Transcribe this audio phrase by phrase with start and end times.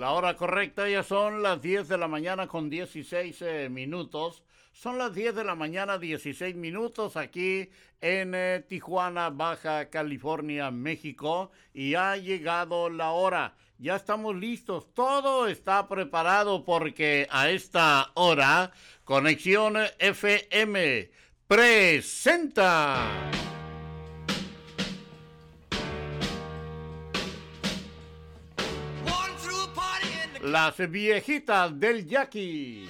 [0.00, 4.42] La hora correcta ya son las 10 de la mañana con 16 eh, minutos.
[4.72, 7.68] Son las 10 de la mañana 16 minutos aquí
[8.00, 11.50] en eh, Tijuana, Baja California, México.
[11.74, 13.56] Y ha llegado la hora.
[13.76, 14.86] Ya estamos listos.
[14.94, 18.72] Todo está preparado porque a esta hora
[19.04, 21.10] Conexión FM
[21.46, 23.30] presenta.
[30.42, 32.88] Las viejitas del Jackie.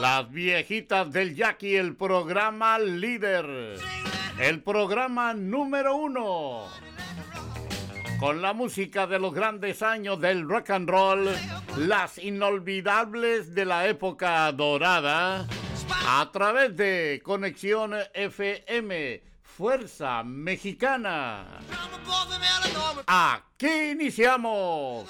[0.00, 3.78] Las viejitas del Jackie, el programa líder.
[4.40, 6.64] El programa número uno.
[8.18, 11.28] Con la música de los grandes años del rock and roll,
[11.76, 15.46] las inolvidables de la época dorada,
[16.08, 21.44] a través de Conexión FM Fuerza Mexicana.
[23.06, 25.06] Aquí iniciamos.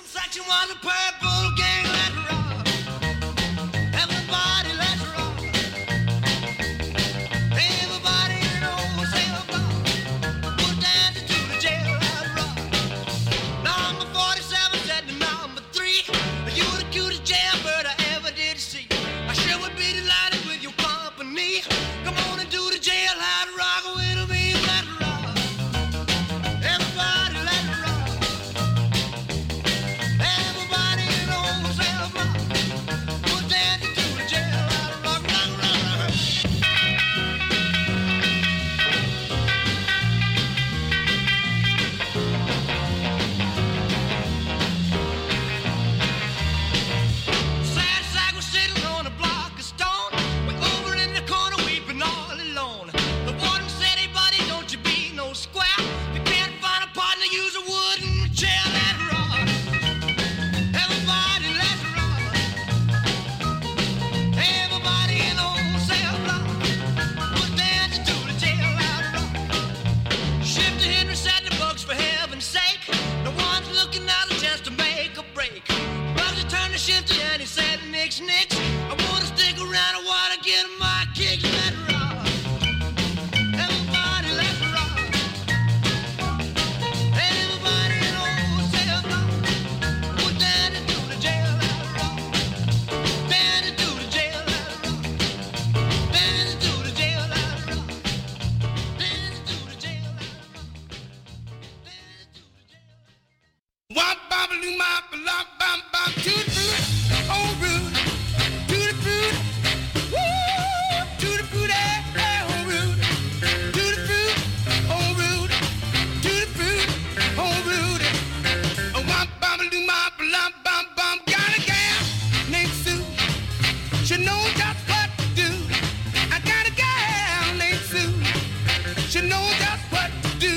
[129.10, 130.56] She knows just what to do.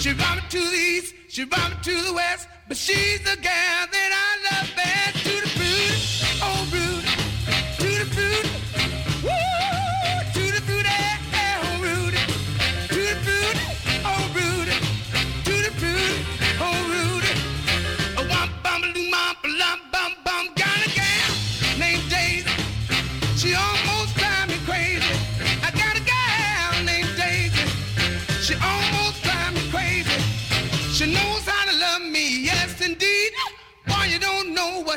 [0.00, 3.36] She brought me to the east, she brought me to the west, but she's the
[3.36, 5.23] gal that I love best.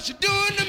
[0.08, 0.67] You're doing to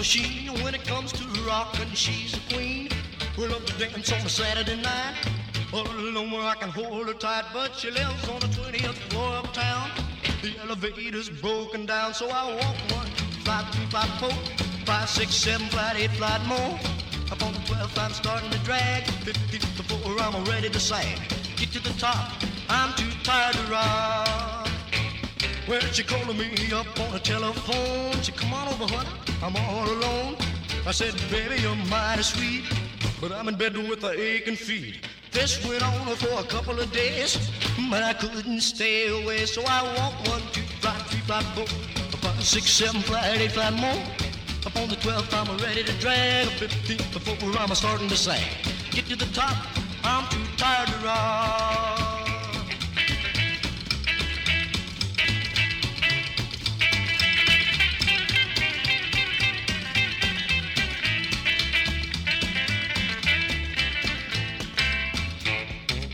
[0.00, 0.48] machine.
[0.64, 2.88] When it comes to rockin', she's a queen.
[3.36, 5.14] We love to dance on a Saturday night.
[5.74, 8.98] Oh, All alone where I can hold her tight, but she lives on the 20th
[9.10, 9.90] floor of town.
[10.40, 13.08] The elevator's broken down, so I walk one,
[13.44, 14.36] five, three, five, four,
[14.86, 16.72] five, six, seven, flight, eight, flight more.
[17.30, 19.04] Up on the 12th, I'm starting to drag.
[19.28, 21.18] 15th before I'm ready to sag.
[21.58, 24.29] Get to the top, I'm too tired to rock.
[25.70, 28.20] Well, she calling me up on the telephone.
[28.22, 29.08] She come on over, honey,
[29.40, 30.34] I'm all alone.
[30.84, 32.64] I said, baby, you're mighty sweet,
[33.20, 35.06] but I'm in bed with a aching feet.
[35.30, 37.52] This went on for a couple of days,
[37.88, 39.46] but I couldn't stay away.
[39.46, 41.66] So I walked one, two, five, three, five, four,
[42.18, 44.02] five, six, seven, five, eight, five more.
[44.66, 46.48] Up on the 12th, I'm ready to drag.
[46.48, 48.42] 15th, before I'm starting to sag.
[48.90, 49.56] Get to the top,
[50.02, 51.99] I'm too tired to rock.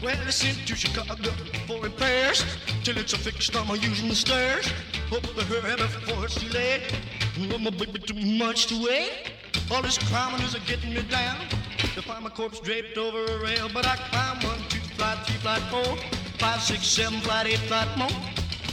[0.06, 1.32] Well, I sent to Chicago
[1.66, 2.44] for repairs.
[2.84, 4.72] Till it's a fixed, I'm using the stairs.
[5.10, 6.94] Hope the hurry before it's too late.
[7.52, 9.32] Oh, my baby, too much to wait.
[9.68, 11.40] All this climbing is getting me down.
[11.96, 15.38] To find my corpse draped over a rail, but I climb one, two, flight, three,
[15.38, 15.96] flight, four,
[16.38, 18.06] five, six, seven, flight, eight, flight more.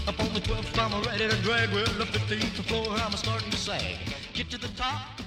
[0.07, 1.74] Up on the 12th, I'm ready to drag.
[1.74, 3.97] Well, the 15th floor, I'm starting to sag.
[4.36, 5.22] Get to the top,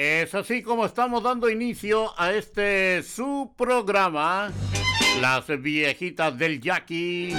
[0.00, 4.52] Es así como estamos dando inicio a este su programa,
[5.20, 7.34] Las Viejitas del Jackie.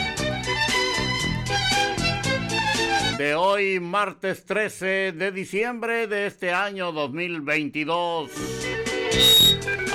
[3.17, 8.29] De hoy, martes 13 de diciembre de este año 2022.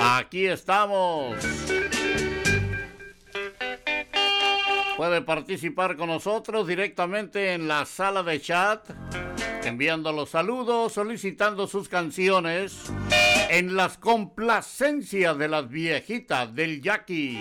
[0.01, 1.37] Aquí estamos.
[4.97, 8.89] Puede participar con nosotros directamente en la sala de chat
[9.65, 12.93] enviando los saludos, solicitando sus canciones
[13.51, 17.41] en las complacencias de las viejitas del Jackie.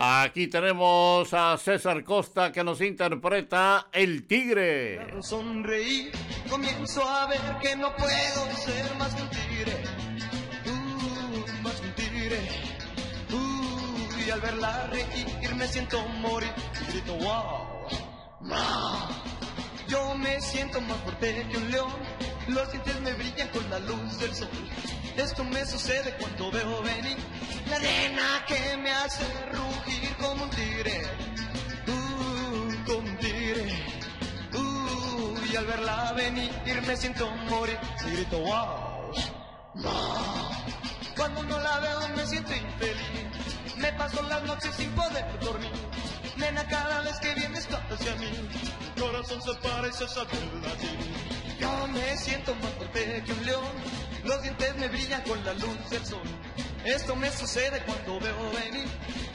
[0.00, 5.22] Aquí tenemos a César Costa que nos interpreta El Tigre.
[5.22, 6.12] sonreír,
[6.48, 9.97] comienzo a ver que no puedo ser más que un tigre.
[14.38, 16.52] Al verla reír me siento morir.
[16.88, 17.66] Grito, wow,
[18.40, 19.08] wow.
[19.88, 21.92] Yo me siento más fuerte que un león.
[22.48, 24.48] Los dientes me brillan con la luz del sol.
[25.16, 27.16] Esto me sucede cuando veo venir
[27.68, 31.02] la nena que me hace rugir como un tigre.
[31.88, 33.84] Uh, como un tigre.
[34.54, 36.52] Uh, y al verla venir
[36.86, 39.12] me siento morir y grito wow,
[39.74, 40.48] wow.
[41.16, 43.27] Cuando no la veo me siento infeliz,
[43.78, 45.70] me paso las noches sin poder dormir.
[46.36, 48.30] Nena, cada vez que vienes hacia mí,
[48.98, 50.32] corazón se para y se sabe
[50.62, 50.98] latir.
[51.58, 53.72] Yo me siento más fuerte que un león,
[54.24, 56.22] los dientes me brillan con la luz del sol.
[56.84, 58.88] Esto me sucede cuando veo venir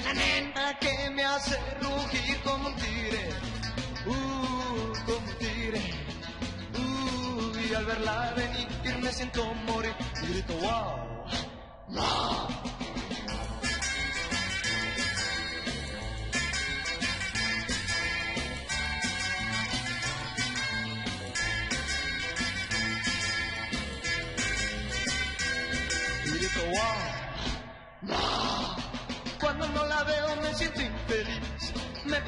[0.06, 3.30] la nena que me hace rugir como un tigre.
[4.06, 5.82] Uh, como un tigre.
[6.78, 8.64] Uh, y al verla venir
[9.04, 11.26] me siento morir y grito wow,
[11.90, 12.93] wow.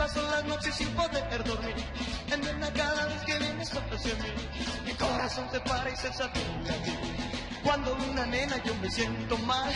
[0.05, 1.75] Paso las noches sin poder dormir.
[2.31, 2.41] En
[2.73, 4.31] cada vez que vienes hacia mí,
[4.85, 6.75] mi corazón se para y se satura.
[7.63, 9.71] Cuando una nena yo me siento mal,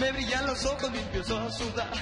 [0.00, 1.92] me brillan los ojos, me empiezo a sudar.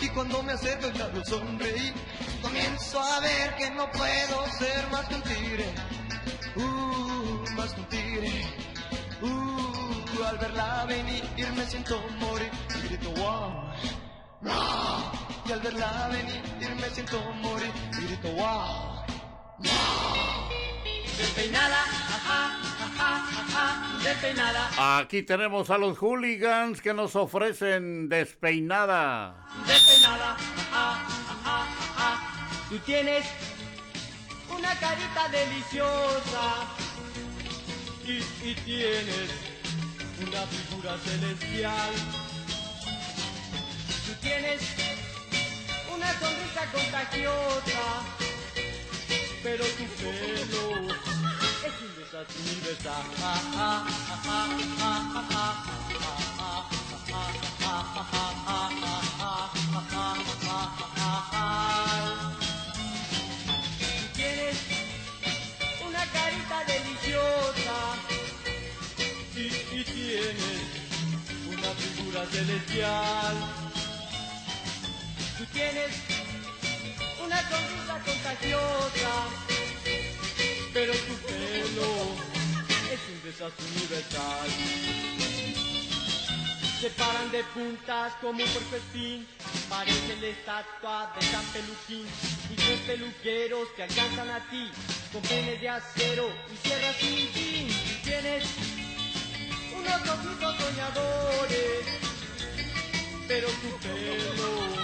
[0.00, 1.94] Y cuando me acerco y labio sonreír,
[2.42, 5.72] comienzo a ver que no puedo ser más que.
[6.56, 8.44] Uh, más que.
[9.22, 11.24] Uh, al verla venir
[11.56, 13.72] me siento morir y grito wow.
[14.42, 15.39] wow.
[15.50, 19.02] Y al verla venir me siento morir y grito wow.
[21.18, 29.44] Despeinada, ajá, ajá, ajá, despeinada, Aquí tenemos a los hooligans que nos ofrecen despeinada.
[29.66, 30.36] despeinada,
[30.70, 31.06] ajá,
[31.42, 31.66] ajá,
[31.96, 33.26] ajá, Tú tienes
[34.56, 36.44] una carita deliciosa
[38.06, 39.30] y, y tienes
[40.28, 41.90] una figura celestial.
[44.06, 45.09] Tú tienes
[46.00, 47.84] una sonrisa contagiosa,
[49.42, 50.88] pero tu pelo
[51.66, 53.04] es un desastre universal.
[64.14, 64.56] Tienes
[65.86, 67.78] una carita deliciosa
[69.36, 70.62] y tienes
[71.46, 73.59] una figura celestial.
[75.60, 75.92] Tienes
[77.22, 79.12] una sonrisa contagiosa,
[80.72, 81.90] pero tu pelo
[82.90, 84.48] es un desastre universal.
[86.80, 89.28] Se paran de puntas como un puerco espín,
[89.68, 92.06] parece la estatua de San Peluquín.
[92.50, 94.70] Y tres peluqueros que alcanzan a ti,
[95.12, 97.68] con penes de acero y sierras sin fin.
[98.02, 98.44] Tienes
[99.76, 101.84] unos ojitos soñadores,
[103.28, 104.79] pero tu pelo,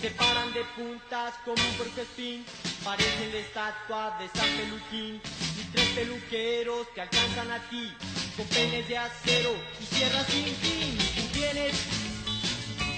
[0.00, 2.44] Se paran de puntas como un puercoespín,
[2.82, 5.22] parecen la estatua de San Peluquín.
[5.60, 7.92] Y tres peluqueros que alcanzan a ti,
[8.36, 10.98] con penes de acero y sierras sin fin.
[11.14, 11.74] Tú tienes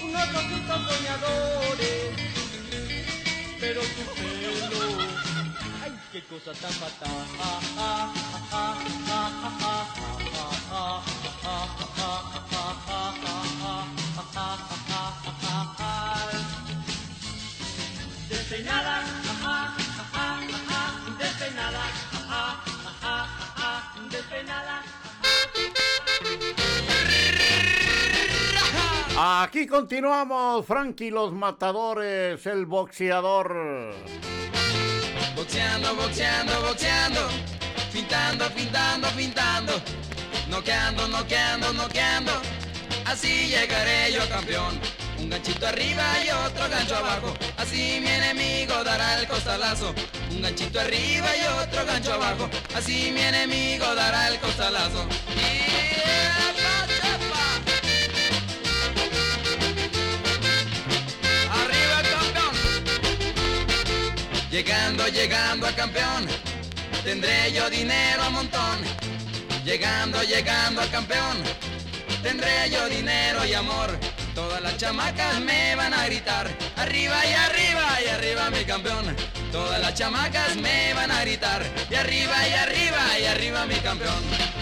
[0.03, 2.34] unos ojitos soñadores,
[3.67, 4.53] pero tu pelo,
[5.83, 7.25] ay, qué cosa tan fatal.
[29.45, 33.95] Aquí continuamos, Frankie los Matadores, el boxeador.
[35.37, 37.21] Boxeando, boxeando, boxeando,
[37.93, 39.73] pintando, pintando, pintando,
[40.49, 42.33] noqueando, noqueando, noqueando,
[43.05, 44.81] así llegaré yo campeón.
[45.19, 49.95] Un ganchito arriba y otro gancho abajo, así mi enemigo dará el costalazo.
[50.31, 55.07] Un ganchito arriba y otro gancho abajo, así mi enemigo dará el costalazo.
[64.55, 66.29] Llegando, llegando a campeón,
[67.03, 68.79] tendré yo dinero a montón.
[69.65, 71.43] Llegando, llegando a campeón,
[72.23, 73.99] tendré yo dinero y amor.
[74.33, 79.17] Todas las chamacas me van a gritar, arriba y arriba y arriba mi campeón.
[79.51, 84.54] Todas las chamacas me van a gritar, y arriba y arriba y arriba mi campeón.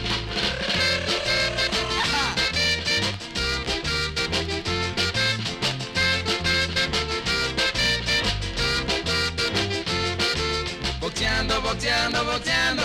[11.12, 12.82] Boxeando, boxeando, boxeando,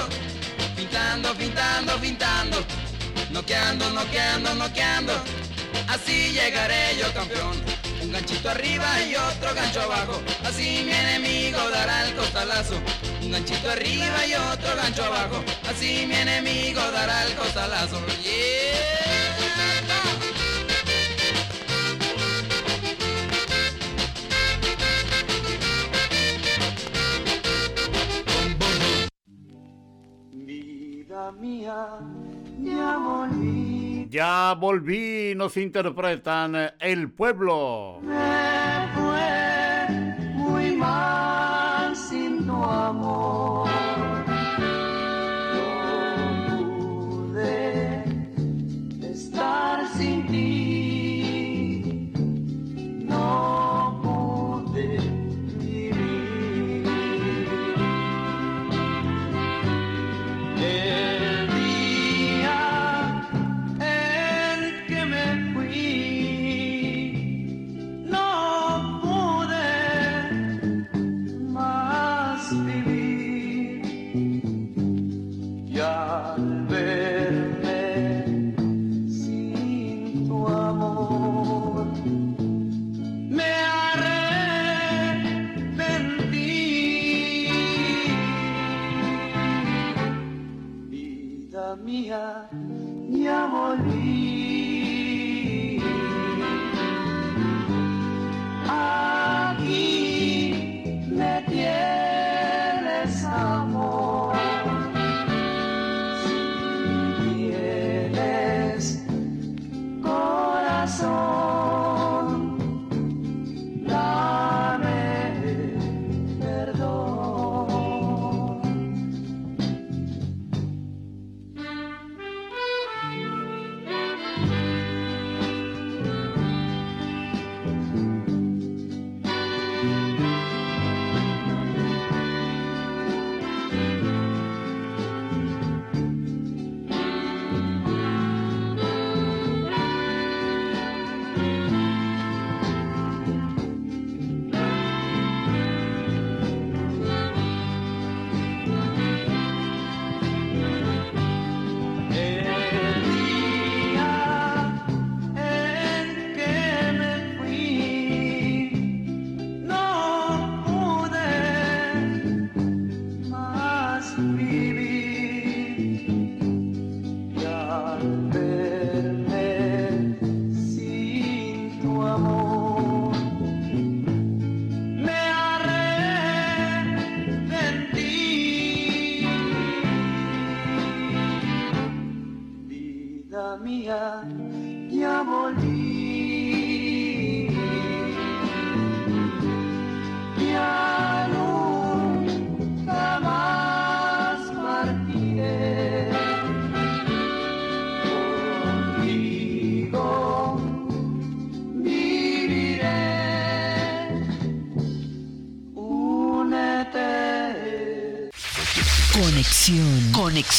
[0.76, 2.58] pintando, pintando, pintando,
[3.32, 5.14] noqueando, noqueando, noqueando,
[5.88, 7.56] así llegaré yo campeón.
[8.02, 12.76] Un ganchito arriba y otro gancho abajo, así mi enemigo dará el costalazo.
[13.22, 17.98] Un ganchito arriba y otro gancho abajo, así mi enemigo dará el costalazo.
[18.24, 19.07] Yeah.
[31.08, 31.88] Vida mía,
[32.60, 34.08] ya volví.
[34.10, 38.02] Ya volví, nos interpretan eh, El Pueblo.
[38.02, 39.88] Me fue
[40.36, 43.70] muy mal sin tu amor.
[46.50, 47.77] No pude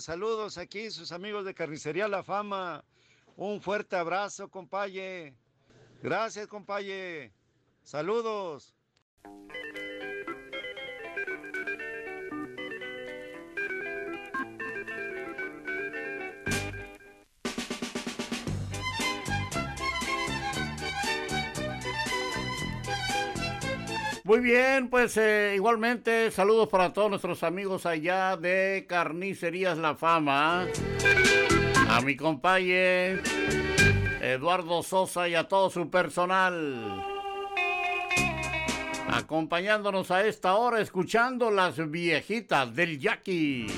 [0.00, 2.84] Saludos aquí, sus amigos de Carnicería La Fama.
[3.36, 5.34] Un fuerte abrazo, compaye.
[6.02, 7.32] Gracias, compaye.
[7.82, 8.74] Saludos.
[24.26, 30.66] Muy bien, pues eh, igualmente saludos para todos nuestros amigos allá de Carnicerías La Fama.
[31.88, 33.22] A mi compañero
[34.20, 37.04] Eduardo Sosa y a todo su personal.
[39.12, 43.68] Acompañándonos a esta hora, escuchando las viejitas del Jackie.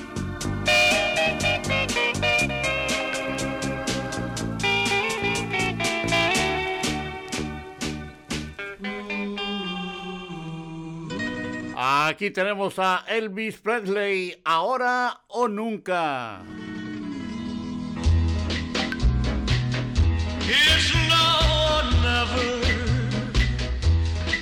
[12.09, 16.41] Aquí tenemos a Elvis Presley, ahora o nunca.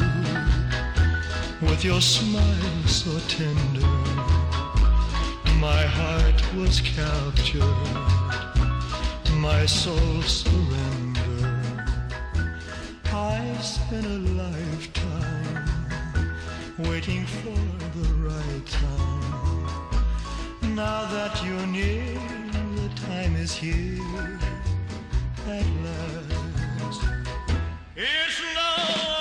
[1.68, 3.94] with your smile so tender,
[5.60, 7.90] my heart was captured,
[9.36, 11.84] my soul surrendered.
[13.12, 15.66] I've spent a lifetime
[16.88, 17.60] waiting for
[17.98, 19.21] the right time.
[20.76, 22.16] Now that you're near,
[22.76, 24.40] the time is here
[25.46, 27.04] at last.
[27.98, 29.21] It's now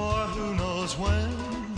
[0.00, 1.69] for who knows when.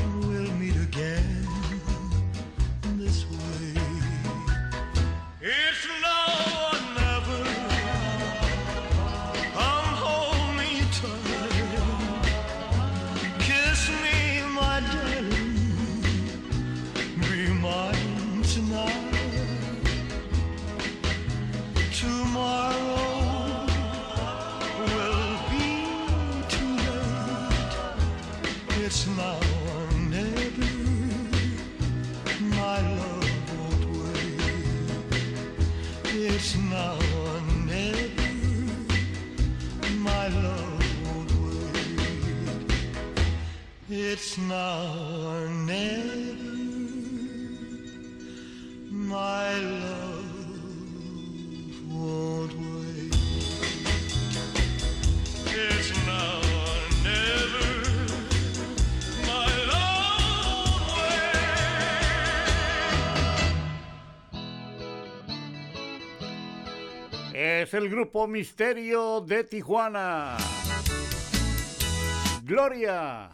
[44.14, 44.92] It's now
[45.64, 46.36] never,
[48.90, 50.32] my love.
[55.46, 56.40] It's now
[57.02, 57.72] never.
[67.32, 70.36] Es el grupo Misterio de Tijuana.
[72.44, 73.30] Gloria.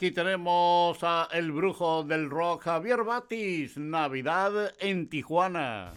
[0.00, 5.92] Aquí tenemos a el brujo del rock Javier Batis, Navidad en Tijuana.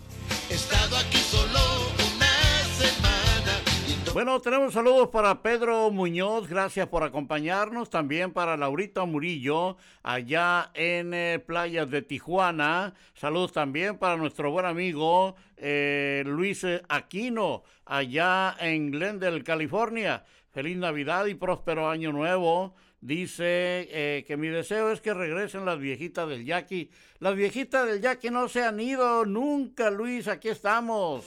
[0.49, 3.61] He estado aquí solo una semana.
[4.13, 7.89] Bueno, tenemos saludos para Pedro Muñoz, gracias por acompañarnos.
[7.89, 12.95] También para Laurita Murillo, allá en eh, Playas de Tijuana.
[13.13, 20.25] Saludos también para nuestro buen amigo eh, Luis Aquino, allá en Glendale, California.
[20.51, 22.75] Feliz Navidad y próspero año nuevo.
[23.03, 26.89] Dice eh, que mi deseo es que regresen las viejitas del Yaqui.
[27.19, 30.29] Las viejitas del Yaqui no se han ido nunca, Luis.
[30.29, 31.25] Aquí estamos.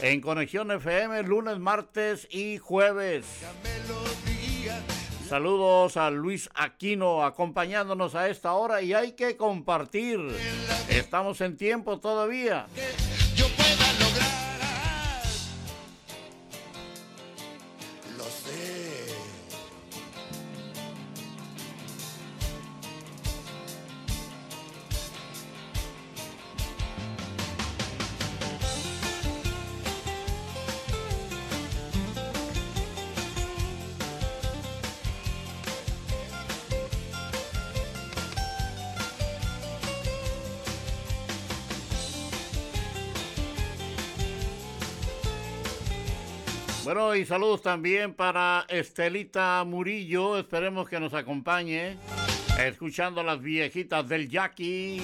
[0.00, 3.26] En Conexión FM, lunes, martes y jueves.
[5.28, 10.18] Saludos a Luis Aquino acompañándonos a esta hora y hay que compartir.
[10.88, 12.68] Estamos en tiempo todavía.
[13.34, 13.46] yo
[46.96, 50.38] Y saludos también para Estelita Murillo.
[50.38, 51.98] Esperemos que nos acompañe.
[52.58, 55.02] Escuchando las viejitas del Jackie.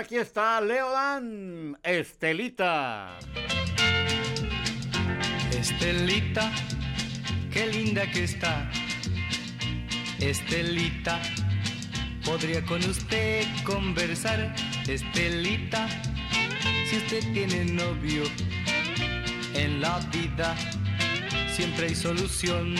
[0.00, 3.18] Aquí está Leodan, Estelita.
[5.52, 6.50] Estelita,
[7.52, 8.70] qué linda que está.
[10.18, 11.20] Estelita,
[12.24, 14.54] podría con usted conversar.
[14.88, 15.86] Estelita,
[16.88, 18.22] si usted tiene novio
[19.54, 20.56] en la vida,
[21.54, 22.74] siempre hay solución.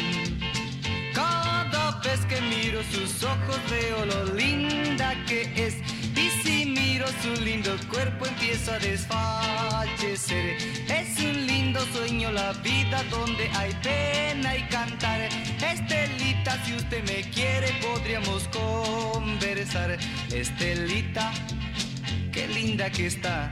[1.13, 5.77] Cada vez que miro sus ojos veo lo linda que es.
[6.17, 10.57] Y si miro su lindo cuerpo empiezo a desfallecer.
[10.89, 15.21] Es un lindo sueño la vida donde hay pena y cantar.
[15.23, 19.99] Estelita, si usted me quiere podríamos conversar.
[20.31, 21.33] Estelita,
[22.33, 23.51] qué linda que está.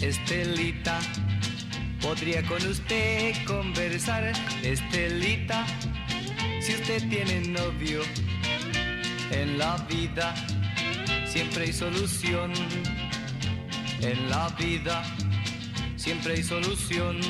[0.00, 1.00] Estelita,
[2.00, 4.32] podría con usted conversar.
[4.62, 5.66] Estelita,
[6.60, 8.02] si usted tiene novio
[9.32, 10.34] en la vida,
[11.38, 12.52] siempre hay solución.
[14.00, 15.04] En la vida,
[15.94, 17.20] siempre hay solución.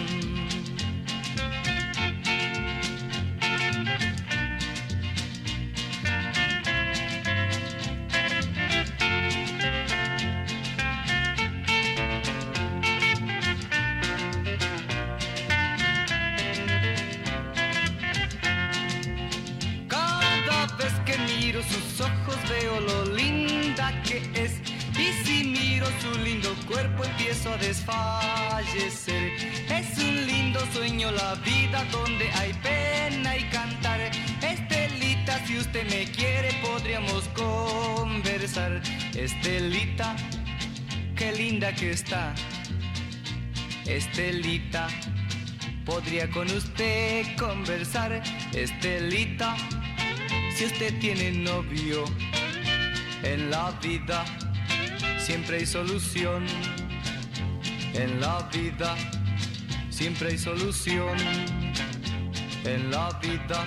[44.18, 44.88] Estelita,
[45.86, 48.20] podría con usted conversar.
[48.52, 49.56] Estelita,
[50.56, 52.04] si usted tiene novio
[53.22, 54.24] en la vida,
[55.20, 56.44] siempre hay solución.
[57.94, 58.96] En la vida,
[59.88, 61.16] siempre hay solución.
[62.64, 63.64] En la vida,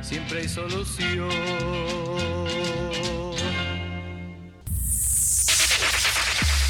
[0.00, 1.28] siempre hay solución.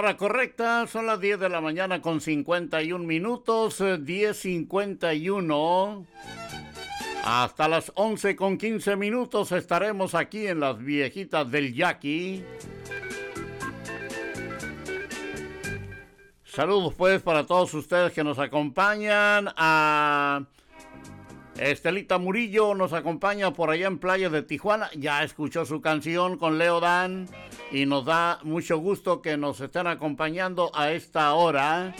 [0.00, 6.06] Hora correcta son las 10 de la mañana con 51 minutos, eh, 10.51.
[7.22, 12.42] Hasta las 11 con 15 minutos estaremos aquí en las viejitas del Yaqui.
[16.44, 19.50] Saludos pues para todos ustedes que nos acompañan.
[19.54, 20.44] A
[21.58, 24.88] Estelita Murillo nos acompaña por allá en Playa de Tijuana.
[24.96, 27.28] Ya escuchó su canción con Leo Dan
[27.70, 31.94] y nos da mucho gusto que nos estén acompañando a esta hora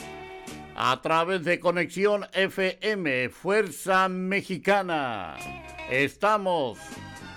[0.75, 5.35] a través de Conexión FM Fuerza Mexicana.
[5.89, 6.79] Estamos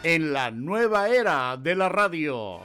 [0.03, 2.61] en la nueva era de la radio.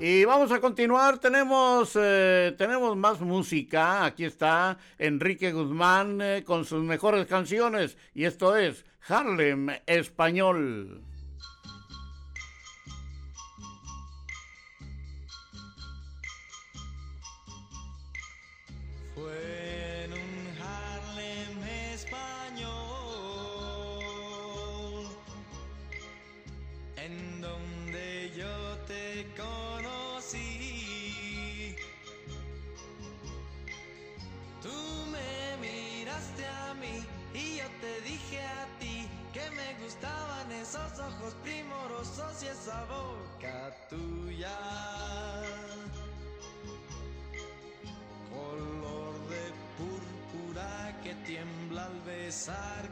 [0.00, 4.04] Y vamos a continuar, tenemos, eh, tenemos más música.
[4.04, 7.96] Aquí está Enrique Guzmán eh, con sus mejores canciones.
[8.12, 11.11] Y esto es Harlem Español.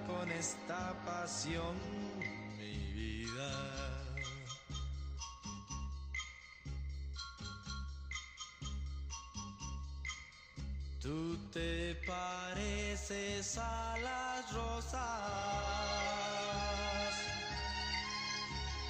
[0.07, 1.75] Con esta pasión
[2.59, 3.53] mi vida.
[11.01, 15.01] Tú te pareces a las rosas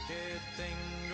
[0.08, 1.09] que tengo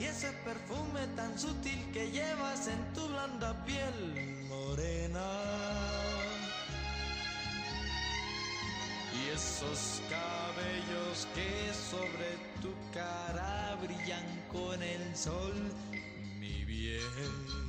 [0.00, 5.28] y ese perfume tan sutil que llevas en tu blanda piel morena.
[9.14, 15.54] Y esos cabellos que sobre tu cara brillan con el sol,
[16.40, 17.65] mi bien.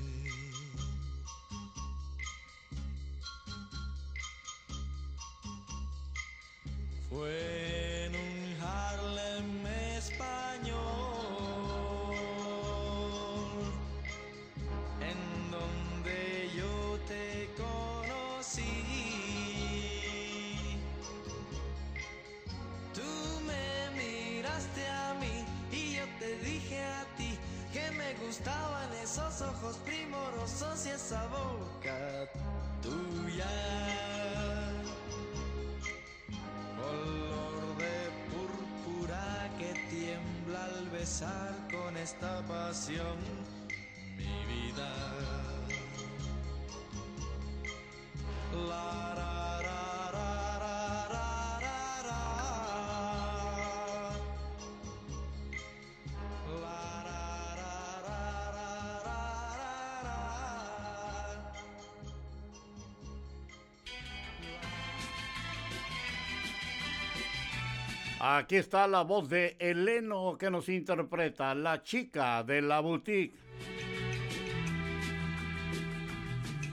[68.30, 73.34] Aquí está la voz de Eleno que nos interpreta, la chica de la boutique.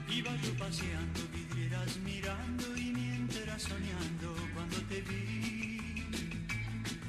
[0.09, 6.03] Iba yo paseando vidriera vidrieras mirando y mientras soñando cuando te vi.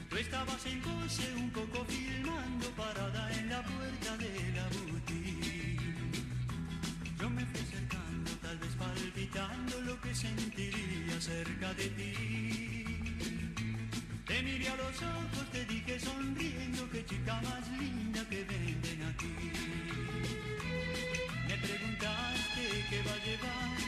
[0.09, 5.81] Tú estabas en coche un poco filmando parada en la puerta de la boutique.
[7.19, 12.76] Yo me fui acercando, tal vez palpitando lo que sentiría cerca de ti.
[14.47, 19.35] Miré a los ojos, te dije sonriendo, que chica más linda que venden aquí.
[21.49, 23.79] Me preguntaste qué va a llevar,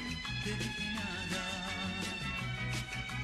[0.45, 1.45] te dije nada.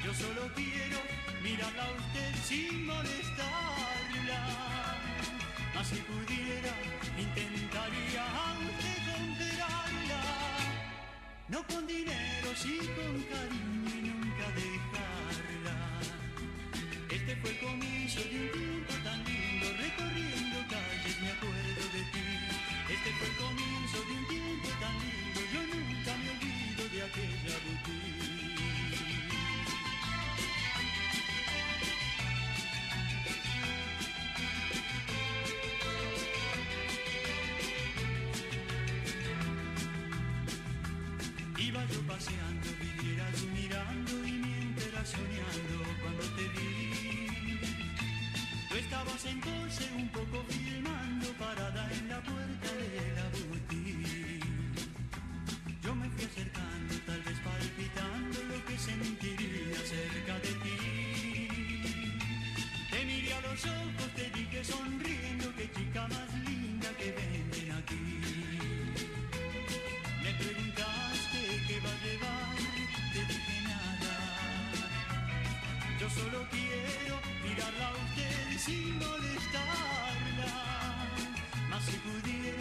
[0.04, 0.98] Yo solo quiero
[1.42, 4.40] mirarla a usted sin molestarla.
[5.74, 6.72] Mas si pudiera,
[7.18, 8.54] intentaría a.
[11.46, 15.13] No con dinero, sí con cariño y nunca dejarla.
[17.44, 22.24] Fue el comienzo de un tiempo tan lindo, recorriendo calles me acuerdo de ti.
[22.88, 27.58] Este fue el comienzo de un tiempo tan lindo, yo nunca me olvido de aquella
[27.66, 28.13] boutique.
[49.24, 52.43] Coche un poco filmando parada en la puerta
[81.84, 82.53] Mas si pudiera,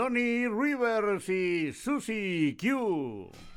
[0.00, 3.49] Johnny Rivers y Susie Q.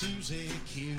[0.00, 0.96] Susie Q.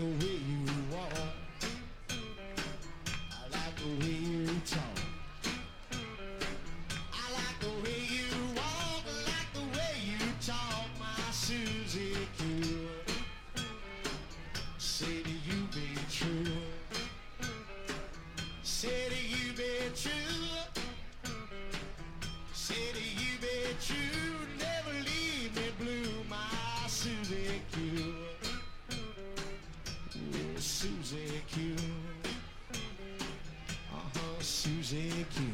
[0.00, 0.79] the way you.
[34.92, 35.49] music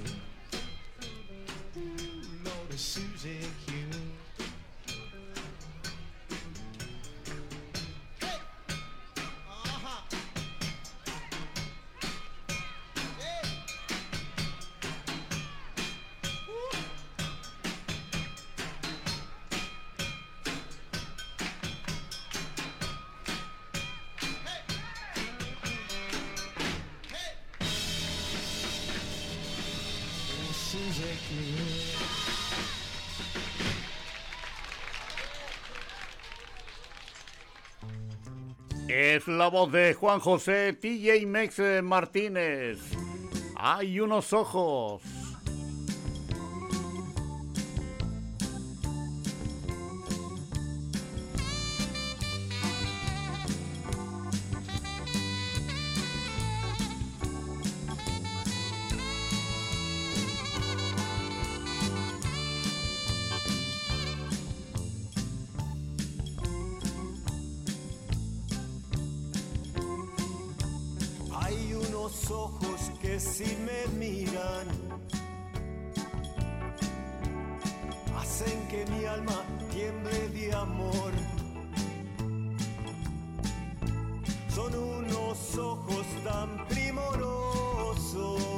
[38.88, 42.78] Es la voz de Juan José TJ Mex eh, Martínez.
[43.56, 45.02] Hay unos ojos.
[85.58, 88.55] ojos tan primorosos.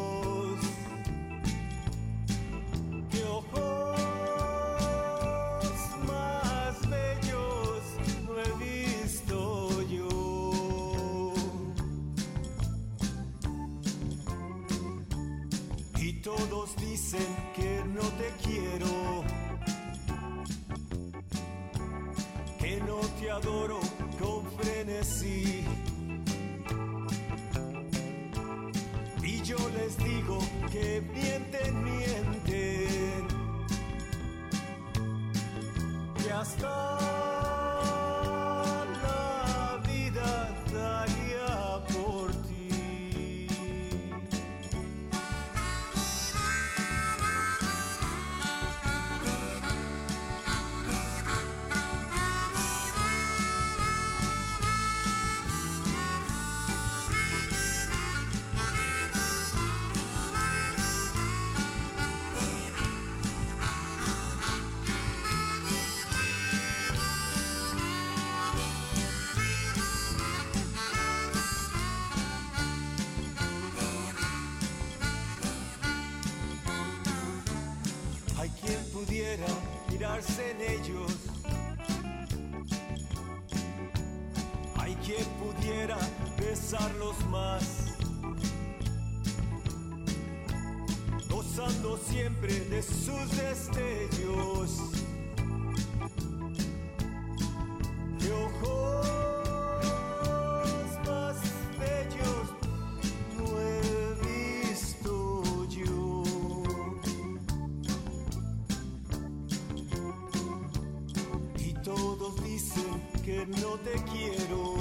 [112.58, 112.82] dice
[113.24, 114.74] que no te quiero,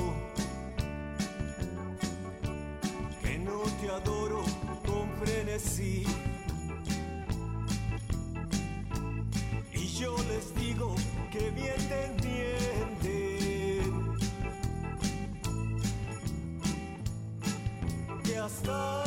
[3.21, 4.43] que no te adoro
[4.84, 6.03] con frenesí.
[9.73, 10.95] Y yo les digo
[11.32, 12.57] que bien te entienden,
[18.23, 19.07] que hasta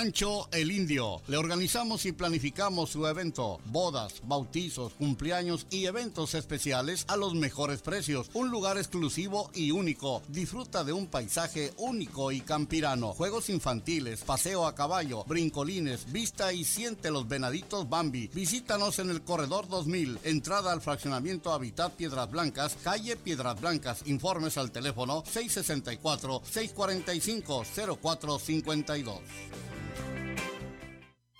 [0.00, 1.20] Rancho El Indio.
[1.26, 7.82] Le organizamos y planificamos su evento, bodas, bautizos, cumpleaños y eventos especiales a los mejores
[7.82, 8.30] precios.
[8.32, 10.22] Un lugar exclusivo y único.
[10.28, 13.12] Disfruta de un paisaje único y campirano.
[13.12, 18.28] Juegos infantiles, paseo a caballo, brincolines, vista y siente los venaditos Bambi.
[18.28, 24.04] Visítanos en el Corredor 2000, entrada al fraccionamiento Habitat Piedras Blancas, calle Piedras Blancas.
[24.06, 27.64] Informes al teléfono 664 645
[28.00, 29.69] 0452.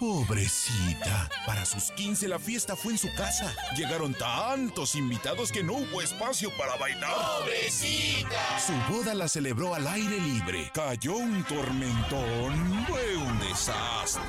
[0.00, 1.28] Pobrecita.
[1.44, 3.54] Para sus 15 la fiesta fue en su casa.
[3.76, 7.14] Llegaron tantos invitados que no hubo espacio para bailar.
[7.40, 8.58] ¡Pobrecita!
[8.58, 10.70] Su boda la celebró al aire libre.
[10.72, 12.86] Cayó un tormentón.
[12.88, 14.22] Fue un desastre.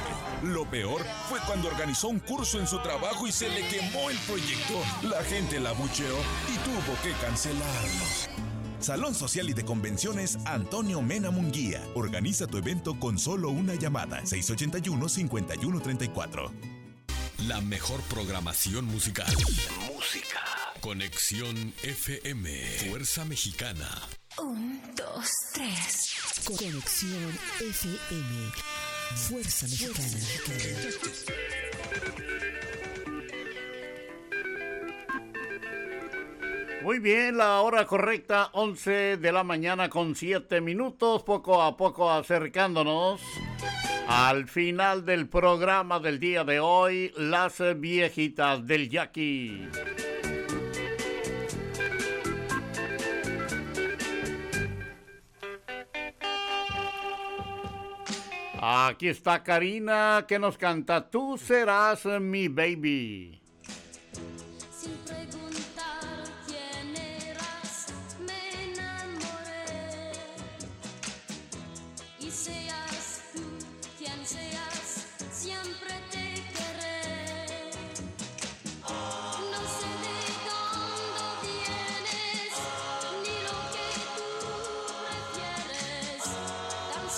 [0.43, 4.17] Lo peor fue cuando organizó un curso en su trabajo y se le quemó el
[4.19, 4.75] proyecto.
[5.03, 6.17] La gente la bucheó
[6.53, 8.50] y tuvo que cancelarlo.
[8.83, 11.81] Salón Social y de Convenciones Antonio Mena Munguía.
[11.95, 14.21] Organiza tu evento con solo una llamada.
[14.23, 16.51] 681-5134.
[17.47, 19.33] La mejor programación musical.
[19.93, 20.39] Música.
[20.79, 22.49] Conexión FM.
[22.89, 23.87] Fuerza Mexicana.
[24.37, 26.11] Un, dos, tres.
[26.45, 28.51] Conexión FM.
[29.15, 30.07] Fuerza Mexicana.
[36.83, 42.09] Muy bien, la hora correcta, 11 de la mañana con 7 minutos, poco a poco
[42.09, 43.21] acercándonos
[44.07, 49.69] al final del programa del día de hoy, las viejitas del Yaqui.
[58.59, 63.40] Aquí está Karina que nos canta Tú serás mi baby.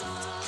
[0.04, 0.43] Tan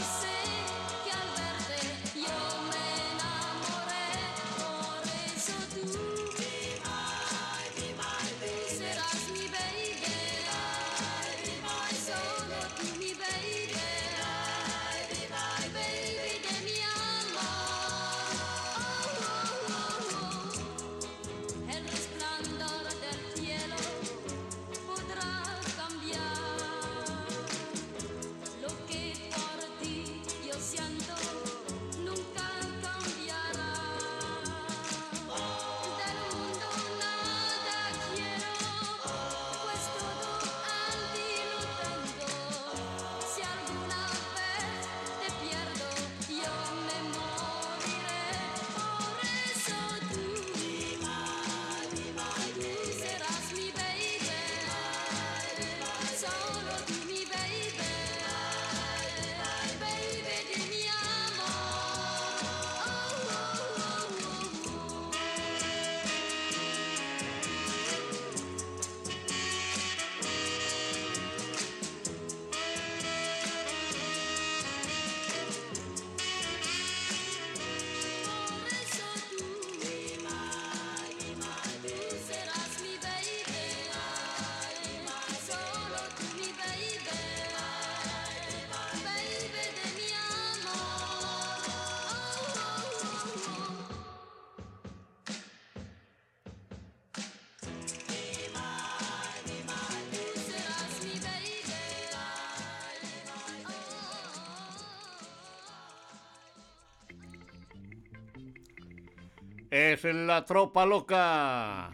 [109.76, 111.92] Es la tropa loca.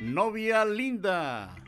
[0.00, 1.59] Novia linda.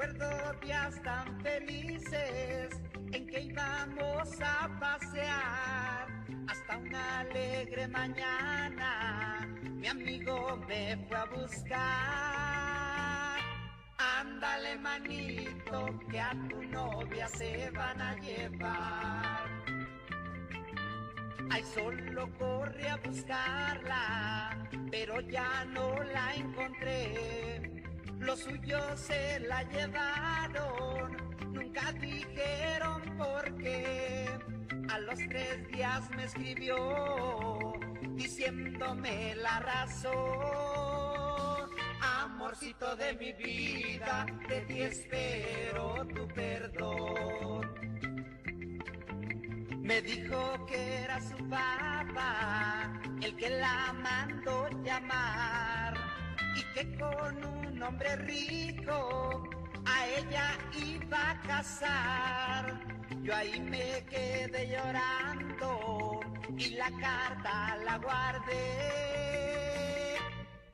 [0.00, 2.70] Recuerdo días tan felices
[3.12, 6.06] en que íbamos a pasear
[6.48, 9.46] hasta una alegre mañana.
[9.62, 11.80] Mi amigo me fue a buscar.
[13.98, 19.50] Ándale manito, que a tu novia se van a llevar.
[21.50, 27.79] Ay, solo corrí a buscarla, pero ya no la encontré.
[28.20, 31.16] Los suyos se la llevaron,
[31.54, 34.28] nunca dijeron por qué.
[34.90, 37.72] A los tres días me escribió,
[38.10, 40.10] diciéndome la razón.
[42.02, 47.70] Amorcito de mi vida, de ti espero tu perdón.
[49.82, 56.19] Me dijo que era su papá el que la mandó llamar
[56.54, 59.48] y que con un hombre rico
[59.86, 62.80] a ella iba a casar.
[63.22, 66.20] Yo ahí me quedé llorando
[66.56, 68.60] y la carta la guardé.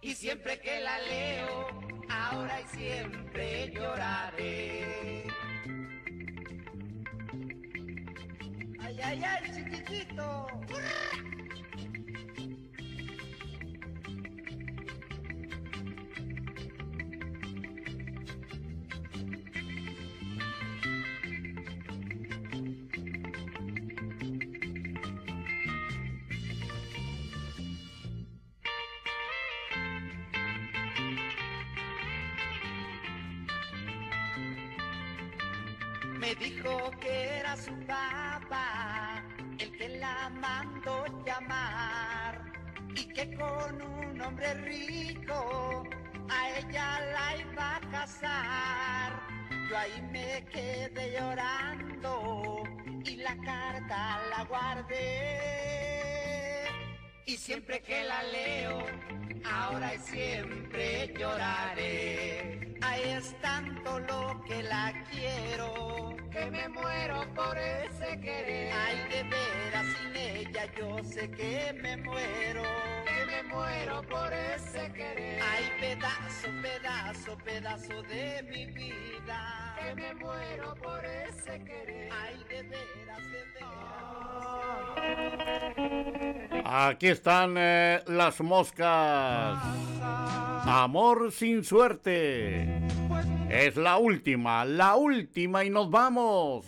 [0.01, 1.68] Y siempre que la leo,
[2.09, 5.27] ahora y siempre lloraré.
[8.81, 10.47] Ay, ay, ay, chiquitito.
[36.27, 39.22] Me dijo que era su papá
[39.61, 42.53] el que la mandó llamar
[42.97, 45.85] y que con un hombre rico
[46.29, 49.22] a ella la iba a casar.
[49.70, 52.64] Yo ahí me quedé llorando
[53.05, 55.87] y la carta la guardé.
[57.24, 58.85] Y siempre que la leo,
[59.45, 62.74] ahora y siempre lloraré.
[62.83, 68.72] Ahí es tanto lo que la quiero, que me muero por ese querer.
[68.72, 72.62] Ay, de veras sin ella yo sé que me muero,
[73.07, 75.41] que me muero por ese querer.
[75.43, 82.11] Ay, pedazo, pedazo, pedazo de mi vida, que me muero por ese querer.
[82.12, 83.66] Ay, de veras, de veras.
[86.64, 89.59] Aquí están eh, las moscas.
[90.66, 93.06] Amor sin suerte.
[93.51, 96.67] Es la última, la última y nos vamos.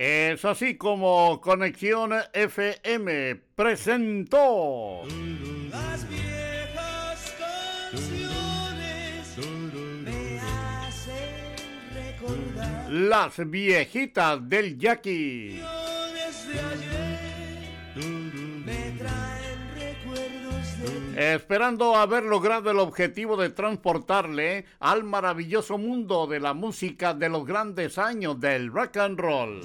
[0.00, 5.02] Es así como Conexión FM presentó
[5.72, 7.34] Las viejas
[7.90, 9.36] canciones
[10.04, 11.56] me hacen
[11.92, 15.60] recordar Las viejitas del Jackie.
[21.18, 27.44] Esperando haber logrado el objetivo de transportarle al maravilloso mundo de la música de los
[27.44, 29.60] grandes años del rock and roll.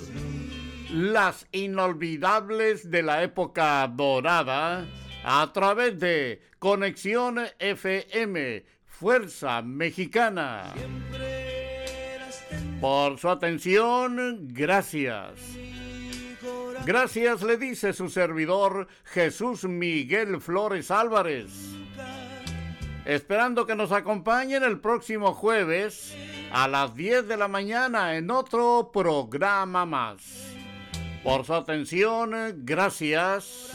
[0.90, 4.88] Las inolvidables de la época dorada
[5.24, 10.74] a través de Conexión FM, Fuerza Mexicana.
[12.82, 15.40] Por su atención, gracias.
[16.86, 21.50] Gracias le dice su servidor Jesús Miguel Flores Álvarez.
[23.06, 26.14] Esperando que nos acompañen el próximo jueves
[26.52, 30.22] a las 10 de la mañana en otro programa más.
[31.24, 32.34] Por su atención,
[32.66, 33.72] gracias.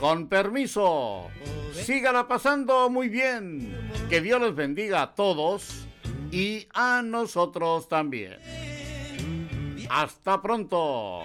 [0.00, 1.28] Con permiso,
[1.72, 3.92] sígala pasando muy bien.
[4.10, 5.86] Que Dios les bendiga a todos
[6.32, 8.38] y a nosotros también.
[9.88, 11.24] Hasta pronto.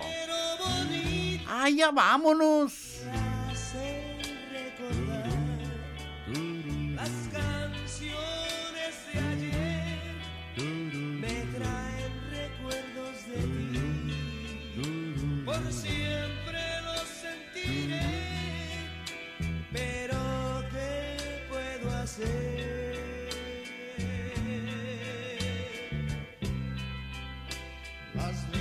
[1.60, 2.88] ¡Ay, ya vámonos!
[28.28, 28.57] las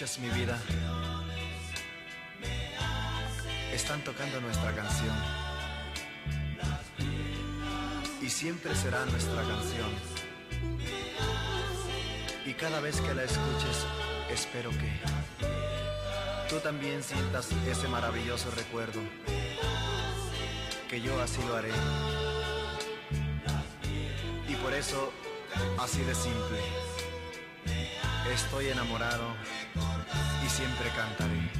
[0.00, 0.58] Escuchas mi vida.
[3.70, 5.14] Están tocando nuestra canción.
[8.22, 9.90] Y siempre será nuestra canción.
[12.46, 13.86] Y cada vez que la escuches,
[14.30, 14.90] espero que
[16.48, 19.00] tú también sientas ese maravilloso recuerdo.
[20.88, 21.72] Que yo así lo haré.
[24.48, 25.12] Y por eso,
[25.78, 26.60] así de simple.
[28.32, 29.34] Estoy enamorado
[30.60, 31.59] siempre cantaré.